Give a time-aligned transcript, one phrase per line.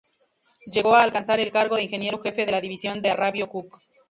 [0.65, 3.77] Llegó a alcanzar el cargo de Ingeniero Jefe de la División de arrabio-cok.